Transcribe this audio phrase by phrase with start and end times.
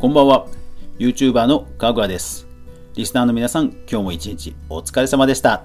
[0.00, 0.46] こんばんは。
[1.00, 2.46] YouTuber のかぐわです。
[2.94, 5.64] リスナーの皆さん、今日も一日お疲れ様でした。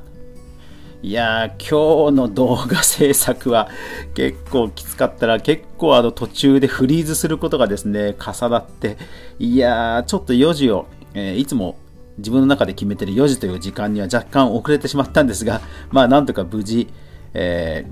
[1.04, 3.70] いやー、今日の動画制作は
[4.16, 8.98] 結構きつかったら、結構あの途中でフリーズすることがですね、重なって、
[9.38, 11.76] いやー、ちょっと4時を、えー、いつも
[12.18, 15.62] 自分の中で決めてる4時という時間には若干遅れてしまったんですが、
[15.92, 16.88] まあなんとか無事、
[17.36, 17.86] え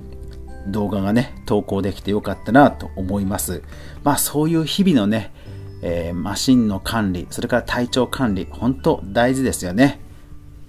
[0.66, 3.62] ー、動画がね、投稿できてよかったなと思います。
[4.02, 5.30] まあそういう日々のね、
[5.82, 10.00] えー、マシンの管理、それから体調管理、本当大事ですよね。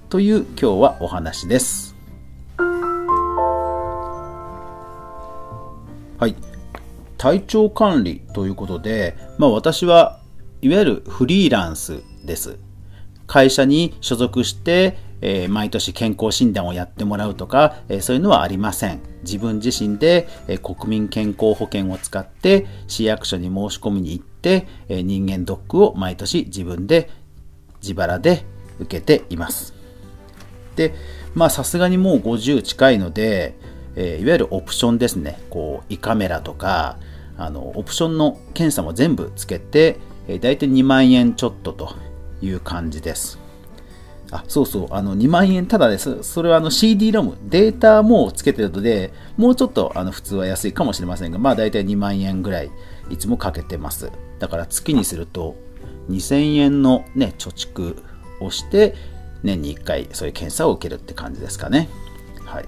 [0.10, 1.96] という今日はお話です。
[6.18, 6.36] はい。
[7.18, 10.20] 体調管理ということで、まあ私は
[10.64, 12.58] いわゆるフリーランスです。
[13.28, 19.00] 会社に所属して、えー、毎年健康診断をやってもらうとか、えー、そういうのはありません。
[19.24, 27.10] 自分自身で、えー、国民健康保険を使って市役所に申し込みに行って、え人間ドックを毎年自分で
[27.82, 28.44] 自腹で
[28.80, 29.74] 受けています。
[30.76, 30.94] で、
[31.34, 33.56] まあさすがにもう50近いので、
[33.96, 35.40] えいわゆるオプションですね。
[35.50, 36.98] こう、胃カメラとか、
[37.38, 41.96] あの、オプションの検査も全部つけて、えー、大体2万円ちょっとと
[42.42, 43.43] いう感じです。
[44.34, 46.24] あ、そうそう、あの、2万円ただです。
[46.24, 52.72] それはあの CD ロム、データもつけてるので、もうちょっとあの普通は安いかもしれませんが、まあ大体2万円ぐらい
[53.12, 54.12] いつもかけてます。
[54.40, 55.56] だから月にすると
[56.10, 58.02] 2000円のね、貯蓄
[58.42, 58.96] をして、
[59.44, 61.88] 年に1回そういう検査を受けるって感じですかね。
[62.44, 62.66] はい。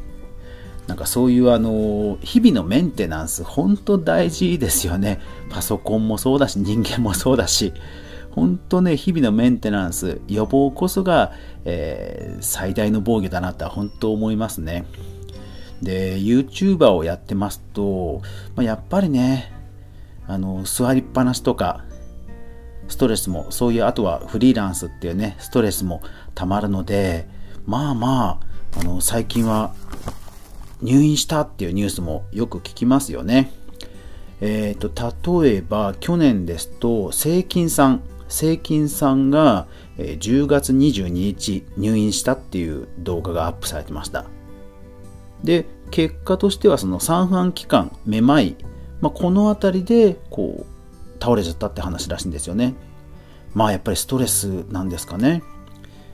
[0.85, 5.19] なんかそういうあの、日々のメンテナンス、本当大事ですよね。
[5.49, 7.73] パソコンもそうだし、人間もそうだし、
[8.35, 11.31] 本当ね、日々のメンテナンス、予防こそが、
[11.63, 14.85] えー、最大の防御だなとは本当思いますね。
[15.81, 18.21] で、YouTuber をやってますと、
[18.55, 19.53] まあ、やっぱりね、
[20.27, 21.85] あの、座りっぱなしとか、
[22.89, 26.01] ストレスも、そういう、あとはフリーランスっていうね、ストレスも
[26.35, 27.29] たまるので、
[27.65, 28.39] まあま
[28.73, 29.73] あ、あの、最近は
[30.81, 33.53] 入院したっていうニュースもよく聞きますよね。
[34.41, 38.01] えっ、ー、と、例えば去年ですと、セイキンさん、
[38.35, 39.65] セイキンさんが
[39.97, 44.25] 10月22日入院したっていう動画がアップされてました。
[45.41, 48.57] で、結果としてはその三半規管、めまい、
[48.99, 52.75] まあ、この辺りでこう倒れちゃったって話らしいんですよね。
[53.53, 55.41] まあやっぱりストレスなんですかね。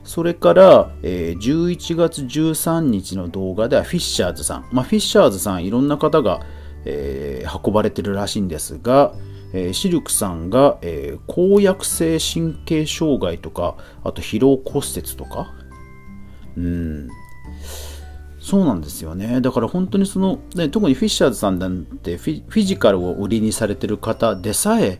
[0.03, 4.67] それから、えー、11月13日の動画ではフィッシャーズさん。
[4.71, 6.41] まあ、フィッシャーズさんいろんな方が、
[6.85, 9.15] えー、運ばれてるらしいんですが、
[9.53, 15.53] え、シルクさんが、えー、公約性神経障害とか、あと疲労骨折とか？
[16.57, 17.09] うん。
[18.39, 19.39] そうなんですよね。
[19.41, 24.99] だから本当にその、ね、特にフィッシャーズさんなんてフィフィジカルを売りにされてる方でさえ、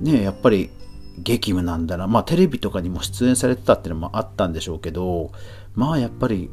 [0.00, 0.70] ね、やっぱり
[1.18, 2.06] 激務なんだな。
[2.06, 5.32] まあテレビとかにも出演されてたっていうのもあったんでしょうけど、
[5.74, 6.50] まあやっぱり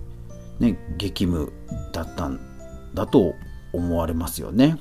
[0.60, 1.54] ね、激務
[1.94, 2.40] だったん
[2.94, 3.34] だと
[3.72, 4.78] 思われますよね。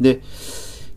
[0.00, 0.22] で、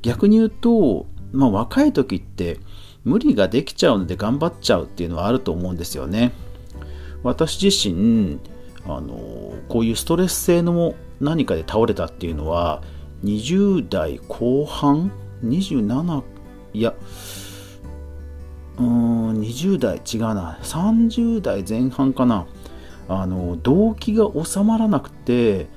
[0.03, 2.59] 逆に言うと、まあ、若い時って
[3.03, 6.31] 無理ができちゃうので頑張っちゃうっていうのはあると思うんですよね。
[7.23, 8.39] 私自身、
[8.85, 12.83] あのこういうストレス性の何かで倒れたっていうのは
[13.23, 15.11] 20代後半
[15.43, 16.23] ？27
[16.73, 16.93] いや
[18.77, 20.59] うーん20代違うな。
[20.61, 22.45] 30代前半かな。
[23.07, 25.67] あの動機が収まらなくて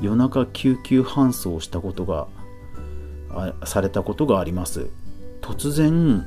[0.00, 2.28] 夜中救急搬送したことが
[3.64, 4.88] されたことがあります。
[5.40, 6.26] 突然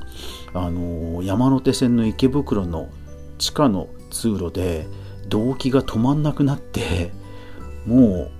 [0.54, 2.88] あの山手線の池袋の
[3.38, 4.86] 地下の通路で
[5.28, 7.12] 動悸が止まんなくなって
[7.86, 8.30] もう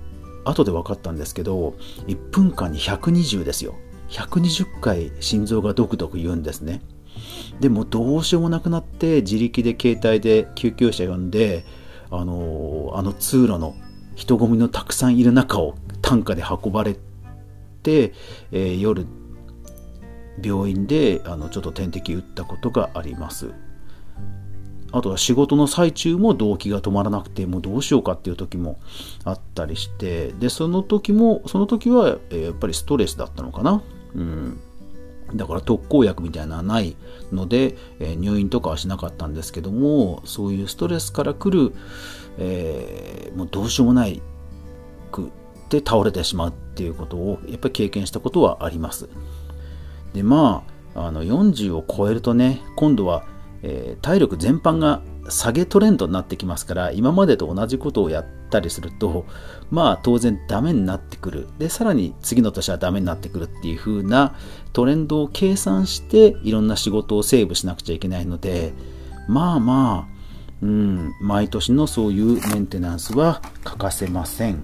[0.43, 1.75] 後で分かったんですけど
[2.07, 3.75] 1分間に120ですよ。
[4.09, 6.81] 120回心臓がドクドク言うんですね。
[7.59, 11.63] でもどうしようもなくなって自力で携帯で救急車呼んで
[12.09, 13.75] あのあの通路の
[14.15, 17.10] 人混みのたくさんいる中を担架で運ばれて、
[17.89, 19.05] えー、夜
[20.43, 23.51] 病院であのちょっと点滴打ったことがあります。
[24.93, 28.77] あとは仕事の最中も動悸が止まらなくてもうどうしようかっていう時も
[29.23, 33.81] あったりしてでその時もその時は、えー、やっぱりストレスだったのかな。
[34.15, 34.59] うん。
[35.33, 36.97] だから特効薬みたいなのはない
[37.31, 41.73] ので、え、入院とかはしなかったんですけどもそういうストレスから来る、
[42.37, 44.21] えー、もうどうしようもない
[45.09, 45.31] く
[45.77, 49.07] って倒れてしまうっていうことをやっぱり経験したことはあります。
[50.13, 50.65] でま
[50.95, 53.23] ああの40を超えるとね今度は、
[53.63, 59.25] えー、体力全般が下げトレンドになってきますから今までと同じことをやったりすると
[59.69, 64.35] まあ当然ダメになってくるでさらに次の年はダメになってくるっていう風な
[64.73, 68.73] トレンドを計算していろんな仕事をセーブしなくちゃいけないので
[69.29, 70.11] まあまあ
[70.61, 74.63] うん、毎年のそういうメンテナンスは欠かせません。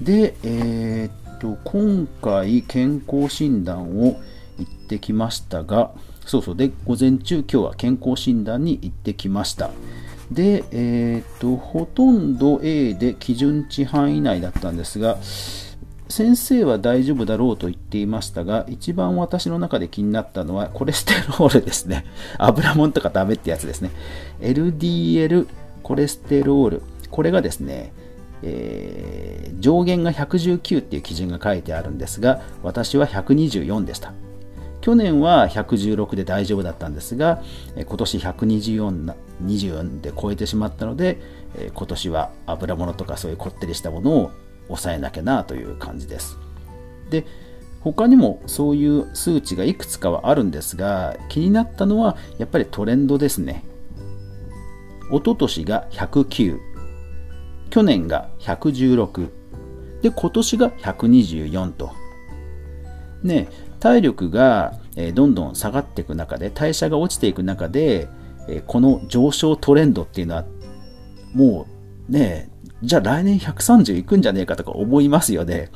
[0.00, 4.20] で、えー、っと、今回健康診断を
[4.58, 5.92] 行ってきましたが、
[6.26, 9.70] そうそう、で、午前中、今日は健康診断に行ってきました。
[10.30, 15.18] で、えー、っと、ほとんど A で基準値範囲内だったんですが、
[16.08, 22.04] 先生は大丈夫だろうと言っていましたが、一番私の中で気になったのはコレステロールですね。
[22.38, 23.90] 油もんとかダメってやつですね。
[24.40, 25.46] LDL
[25.82, 26.82] コレステロール。
[27.10, 27.92] これがですね、
[28.42, 34.12] えー、上限が119っていう基準が書いてあるんですが、私は124でした。
[34.80, 37.42] 去年は116で大丈夫だったんですが、
[37.76, 39.14] 今年124
[39.44, 41.18] 24で超えてしまったので、
[41.74, 44.30] 今年は油物とかそういうこってりしたものを
[44.68, 46.38] 抑えなきゃなという感じです。
[47.10, 47.24] で
[47.80, 53.64] 他にもそういう数値がいくつかはあるんですが気になったのはやっぱりトレンドですね。
[55.10, 56.58] 一昨年が109
[57.70, 59.30] 去年が116
[60.02, 61.92] で今年が124と。
[63.22, 63.48] ね
[63.80, 64.74] 体力が
[65.14, 68.08] どんどん下がっていく中で代謝が落ちていく中で
[68.66, 70.44] この上昇トレンドっていうのは
[71.32, 71.66] も
[72.08, 72.50] うね
[72.82, 75.70] じゃあ来年130いくんじゃねえかとか思いますよね。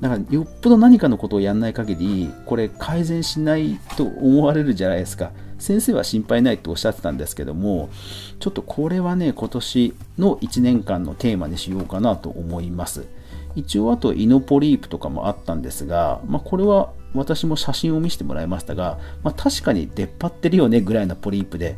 [0.00, 5.32] だからよっぽど何かのことをやんない限り、これ改善しないと思われるじゃないですか。
[5.64, 7.88] 先生は心配ないとおっしゃってたんですけども、
[8.38, 13.06] ちょっとこれはね、今年の1年間のテーマにしようかなと思います。
[13.56, 21.76] 一応あとイノポリープとかもあったんですが、まあ、これは私も写真を見せてもらいましたが、まあ、確かに出っ張ってるよねぐらいのポリープで、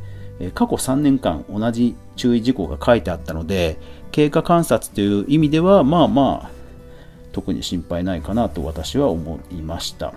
[0.54, 3.78] 過去3年間同じ注意事項が書いてあったので、
[4.10, 6.50] 経過観察という意味では、まあまあ、
[7.30, 10.12] 特に心配ないかなと私は思いました。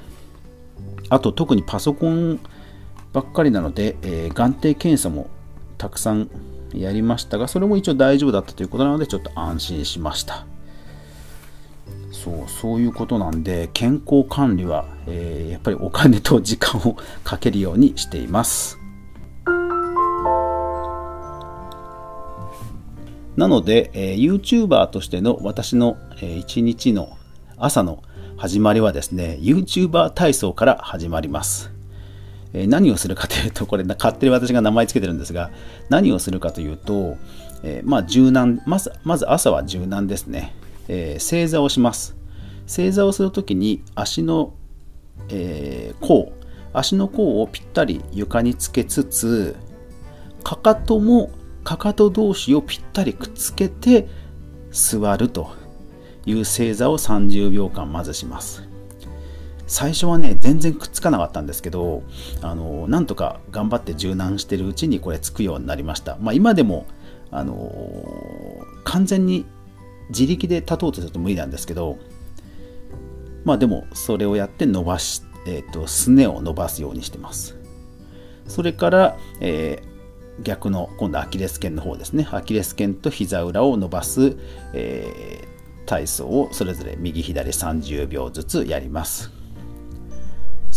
[1.09, 2.39] あと、特にパソコン
[3.11, 5.27] ばっかりなので、えー、眼底検査も
[5.77, 6.29] たくさん
[6.73, 10.45] やりましたが、それも一応大丈夫だったということなので、ちょっと安心しました。
[12.11, 18.77] そう、そういうことなんで、健康管理は、えー、やっぱりお金と時間をかけるようにしています。
[23.35, 27.17] なので、えー、YouTuber としての私の、えー、一日の
[27.57, 28.03] 朝の
[28.37, 31.78] 始まりはですね、YouTuber 体操から始まります。
[32.53, 35.51] え、何をするかというと、これ勝手に私が名前つけてるんですが、
[35.89, 37.17] 何をするかというと、
[37.63, 40.55] え、まあ柔軟、まずまず朝は柔軟ですね、
[40.87, 42.15] えー、正座をします。
[42.65, 44.53] 正座をするときに足の、
[45.29, 46.31] えー、甲、
[46.73, 49.55] 足の甲をぴったり床につけつつ、
[50.43, 51.31] かかとも
[51.63, 54.07] かかと同士をぴったりくっつけて
[54.71, 55.51] 座ると
[56.25, 58.67] いう正座を30秒間まずします。
[59.69, 62.03] 最初はね、全然くっつかなかったんですけど、
[62.41, 66.17] あの、なんとか頑張って柔軟してるうちにこれつくようになりました。
[66.19, 66.87] まあ今でも、
[67.29, 69.45] あの、完全に
[70.09, 71.99] 自力で立とうとすると無理なんですけど、
[73.45, 77.55] まあでもそれをやって伸ばし、え、ー、と、すねを伸ばすようにしてます。
[78.47, 79.83] それから、え
[80.43, 84.37] 逆の今度アキレス腱の方ですねアキレス腱と膝裏を伸ばす、
[84.73, 89.38] えー、体操をそれぞれ右左30秒ずつやります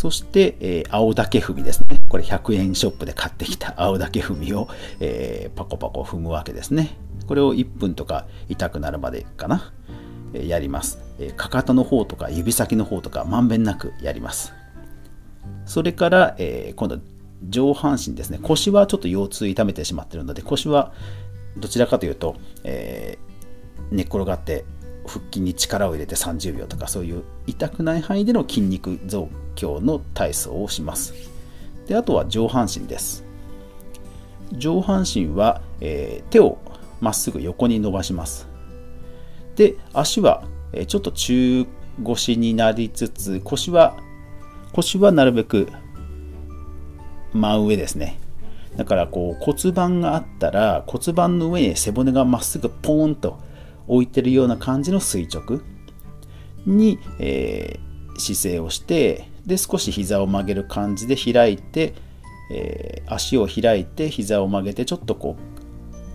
[0.02, 2.02] そして、えー、青竹踏みですね。
[2.08, 4.66] これ100円ショップで買ってきた青竹踏みを、
[4.98, 6.98] えー、パコパコ踏むわけですね。
[7.28, 9.72] これを1分とか痛くなるまでかな、
[10.34, 14.52] えー、やります、えー、かかとの方とか指先の方とかまんべんなくやります。
[15.66, 16.98] それから、えー、今度
[17.48, 20.92] 上半身ですね、腰はちょっと腰痛痛めてしまっているので、腰は
[21.56, 22.34] どちらかというと、
[22.64, 24.64] えー、寝っ転がって
[25.06, 31.14] 腹筋に力を入れて30秒とか、そういう痛くない範囲での筋肉増強の体操をします。
[31.86, 33.24] であとは上半身です。
[34.52, 36.58] 上半身は、えー、手を
[37.00, 38.46] まっすぐ横に伸ばします。
[39.56, 41.66] で、足は、えちょっと中
[42.02, 43.96] 腰になりつつ、腰は、
[44.72, 45.68] 腰はなるべく
[47.34, 48.18] 真上ですね。
[48.76, 53.38] だからこう骨盤があったら骨盤の上に背骨がまっすぐポーンと
[53.86, 55.60] 置いてるような感じの垂直
[56.66, 61.94] に、えー、姿勢をしてで少し膝を曲げる感じで開いて、
[62.50, 65.42] えー、足を開いて膝を曲げてちょっとこう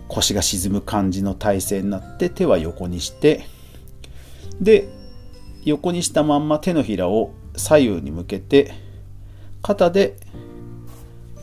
[0.08, 3.44] 腰が沈む感じの体勢になって手は横にして
[4.60, 4.88] で
[5.64, 8.72] 横にしたまんま手のひらを左右に向けて
[9.60, 10.16] 肩で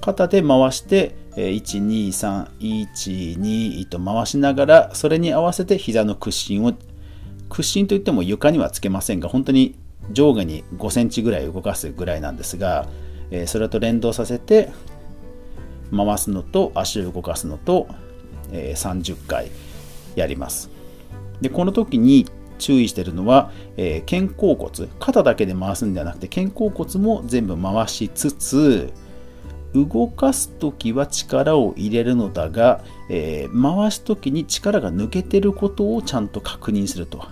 [0.05, 6.73] 肩で回して、12312と回しながらそれに合わせて膝の屈伸を
[7.49, 9.75] 屈伸といっても床にはつけませんが本当に
[10.11, 12.87] 上下に5センチぐらい動かすぐらいなんですが、
[13.47, 14.71] それと連動させて
[15.95, 17.87] 回すのと足を動かすのと、
[18.51, 19.49] 30回
[20.15, 20.69] やります。
[21.41, 22.27] でこの時に
[22.57, 24.87] 注意しているのは、え、肩甲骨。
[24.99, 28.93] 肩だけで回すんではなくて肩甲骨も全部回しつつ
[29.83, 37.25] 動かす時は力を入れるのだが、えー、回す時に力が抜けてることをちゃんと確認すると。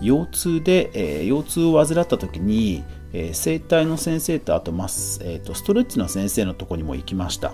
[0.00, 7.52] 腰痛で、えー、腰痛を患った時に、えー、整体の先生とあと,、まえーと、ストレッチの先生のとこにも行きました。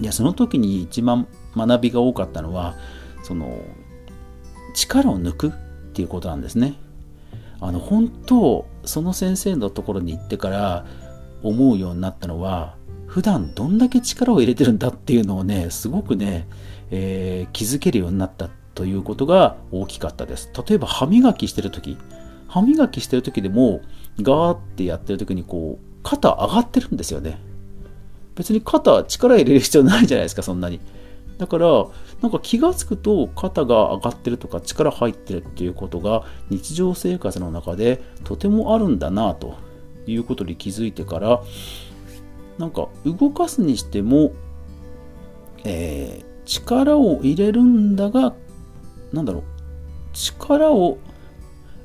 [0.00, 2.74] いやその時に一番学びが多かったのは
[3.22, 3.60] その
[4.74, 5.52] 力を抜くっ
[5.92, 6.74] ていうことなんですね。
[7.60, 10.86] あの本当その先生のところに行ってから
[11.42, 12.76] 思うようになったのは
[13.14, 16.48] 普段どんだけ力を入れてるんだっていうのをねすごくね、
[16.90, 20.50] えー、気づけるようになったということが大きかったです。
[20.68, 21.96] 例えば歯磨きしてる時
[22.48, 23.82] 歯磨きしてる時でも
[24.20, 27.38] ガーってやってる時にこう肩上がってるんですよね。
[28.34, 30.80] 別に肩力入れる必要ないじゃないですかそんなに。
[31.38, 31.68] だから
[32.20, 39.54] なんか気がつくと肩が上がってるとか力入ってるっていうことが日常生活の中でとてもあるんだなと
[40.08, 41.40] いうことに気づいてから
[42.58, 44.32] なんか動かすにしても、
[45.64, 48.34] えー、力を入れるんだが、
[49.12, 49.42] なんだろう、
[50.12, 50.98] 力を、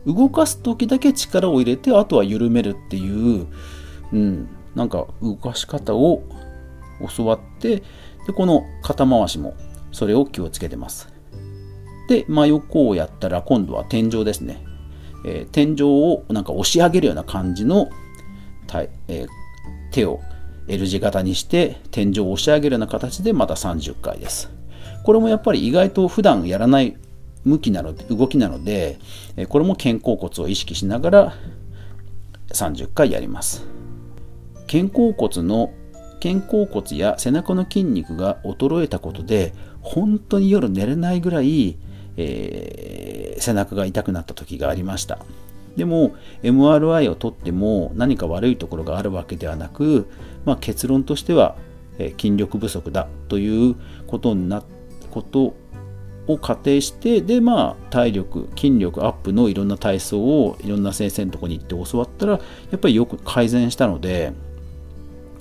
[0.05, 3.47] 動かす時だけ力を入れて、あとは緩めるっていう、
[4.13, 6.23] うん、なんか動かし方を
[7.15, 7.83] 教わって、
[8.25, 9.55] で、この肩回しも
[9.91, 11.11] それを気をつけてます。
[12.07, 14.63] で、真横をやったら今度は天井ですね。
[15.25, 17.89] えー、天井をなんか押し上げるような感じの、
[19.07, 19.27] えー、
[19.91, 20.19] 手を
[20.69, 24.49] L 字型にして天井を押し上げるような形でまた30回です。
[25.03, 26.95] これもやっぱり意外と普段やらない
[27.45, 28.99] 向きなので動きなので
[29.47, 31.33] これも肩甲骨を意識しながら
[32.49, 33.65] 30回やります
[34.69, 35.71] 肩甲骨の
[36.21, 41.77] 肩甲骨や背中の筋肉が衰えたことで本当に夜寝れないぐらい、
[42.17, 45.19] えー、背中が痛くなった時がありました
[45.77, 50.09] でも MRI を取っても何か悪いところがあるわけではなく、
[50.45, 51.55] まあ、結論としては、
[51.99, 53.75] え筋力不足だという
[54.07, 54.63] ことにな
[55.11, 55.53] こと
[56.27, 62.39] を仮定してでまあ体力筋力アップのいろんな体操をいろんな先生のとこに行って教わったらや
[62.77, 64.31] っぱりよく改善したので、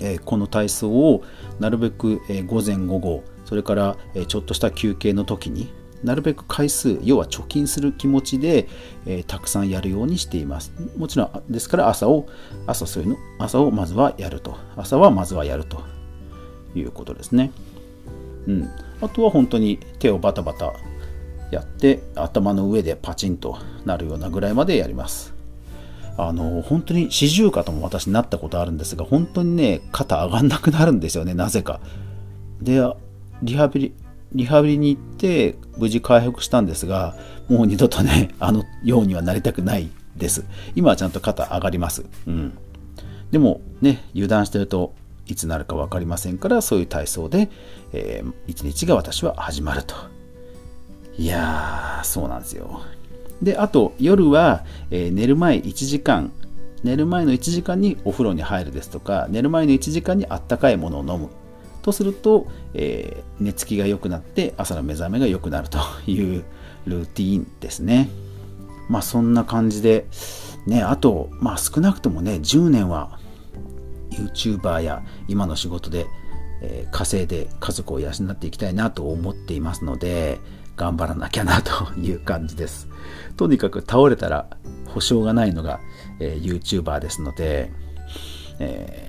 [0.00, 1.22] えー、この体操を
[1.60, 5.72] なるべく、えー、午前午後それから、えー、ちょっとした休憩の時に
[6.04, 8.68] なるべく回数要は貯金する気持ちで、
[9.06, 10.72] えー、たくさんやるようにしています。
[10.96, 12.28] もちろんですから朝を
[12.66, 14.56] 朝そういうの朝をまずはやると。
[14.76, 15.82] 朝はまずはやると。
[16.74, 17.50] いうことですね。
[18.46, 18.70] うん。
[19.00, 20.72] あとは本当に手をバタバタ
[21.50, 25.34] やって頭の上でパチンとなるようなぐらいまでやります。
[26.16, 31.80] あの本当に四十肩も私なったことあるんですが本当にね肩上がんなくなるんですよねなぜか。
[32.60, 32.82] で
[33.42, 33.94] リハビリ
[34.32, 37.16] リハビリに行って無事回復したんですが
[37.48, 40.44] もう二度とね あのようにはなりたくないです。
[40.74, 42.04] 今はちゃんと肩上がります。
[42.26, 42.58] うん。
[43.30, 44.94] でもね油断してると
[45.26, 47.50] いつなるか分かりませんからそういう体操で、
[47.92, 49.94] えー、一日が私は始まると。
[51.16, 52.82] いやーそうなんですよ。
[53.42, 56.32] であと夜は、えー、寝る前1時間
[56.84, 61.28] 寝る前の1時間にお風呂に入るですとか寝る前の1時間にあったかいものを飲む。
[61.88, 66.44] とすると、えー、寝つきが良くなって朝の目覚めが良くなると いう
[66.86, 68.10] ルーティーンですね。
[68.88, 70.06] まあそんな感じで、
[70.66, 73.18] ね、あと、まあ少なくともね、10年は
[74.10, 76.06] YouTuber や今の仕事で、
[76.62, 80.40] えー、稼いで家族を養っていきたいなと思っていますので、
[80.76, 82.88] 頑張らなきゃなという感じです。
[83.36, 84.46] とにかく倒れたら
[84.86, 85.80] 保証がないのが、
[86.20, 87.72] えー、YouTuber ですので、
[88.58, 89.07] えー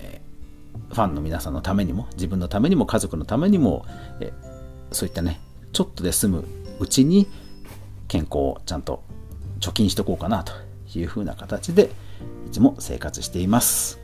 [0.89, 3.85] ファンの皆さんのためにも自分のためにも家族のためにも
[4.19, 4.33] え
[4.91, 5.39] そういったね
[5.71, 6.45] ちょっとで済む
[6.79, 7.27] うちに
[8.07, 9.03] 健康をちゃんと
[9.59, 10.53] 貯金しておこうかなと
[10.95, 11.91] いうふうな形で
[12.47, 13.99] いつも生活しています。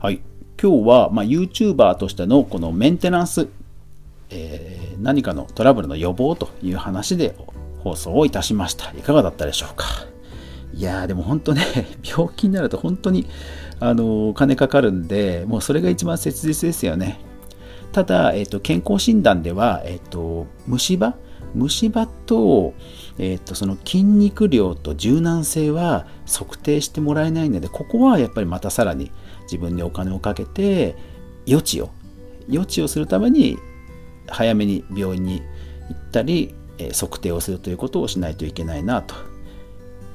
[0.00, 0.20] はい。
[0.60, 3.48] 今日は、まあ、YouTuber としてのこのメンテナンス、
[4.30, 7.36] えー、何かのトラブルの予防という話で
[7.78, 8.90] 放送をいたしました。
[8.92, 9.84] いかがだったでしょうか？
[10.76, 11.62] いやーでも本当ね、
[12.04, 13.26] 病気になると本当に、
[13.80, 17.20] あのお金かかるんで、もうそれが一番切実ですよね。
[17.92, 21.14] ただ、えっと、健康診断では、えっと、虫歯？
[21.54, 22.74] 虫歯と,、
[23.16, 29.12] えー、とその筋肉量と柔軟性は測定してもらえないのでここはやっぱりまたさらに
[29.44, 30.96] 自分でお金をかけて
[31.46, 31.90] 予知を
[32.48, 33.56] 予知をするために
[34.26, 35.42] 早めに病院に
[35.88, 39.14] 行ったり、え測定をするということをしないといけないなと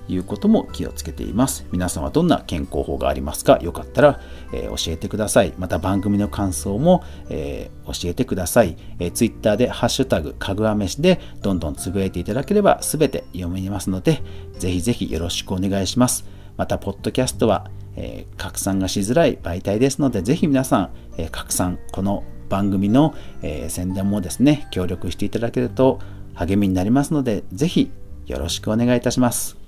[0.09, 1.65] いうことも気をつけています。
[1.71, 3.59] 皆さんはどんな健康法がありますか？
[3.61, 4.19] よかったら、
[4.51, 5.53] えー、教えてください。
[5.57, 8.75] また番組の感想も、えー、教えてください。
[8.99, 14.21] えー、Twitter でハッシュタグかぐわ飯でどんどんつぶやいていただければ全て読めますので、
[14.57, 16.25] ぜひぜひよろしくお願いします。
[16.57, 25.99] また、ポッドキャストは、えー、拡散がしづらい媒体ですので、ぜひ皆さん、えー、拡散、この番組の、えー、宣伝もですね、協力していただけると
[26.33, 27.91] 励みになりますので、ぜひ
[28.25, 29.58] よろしくお願いいたします。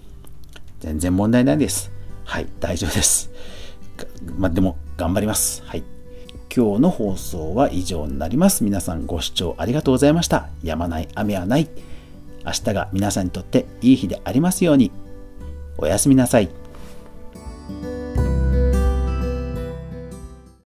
[0.82, 1.92] 全然問題ないです。
[2.26, 3.32] はい、大丈夫です。
[4.38, 5.64] まあ、でも、頑張ります。
[5.66, 5.84] はい。
[6.54, 8.64] 今日の放送は以上になります。
[8.64, 10.50] 皆さんご視聴ありがとうございました。
[10.64, 11.70] やまない雨はない。
[12.46, 14.92] 明日が皆さんにとっていい日でありますように。
[15.78, 16.50] おやすみなさい。